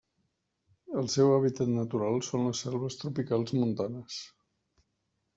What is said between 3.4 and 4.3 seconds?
montanes.